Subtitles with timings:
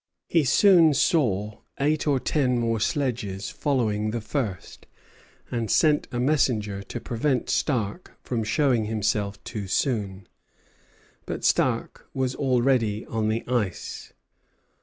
[0.27, 4.87] He soon saw eight or ten more sledges following the first,
[5.51, 10.25] and sent a messenger to prevent Stark from showing himself too soon;
[11.27, 14.11] but Stark was already on the ice.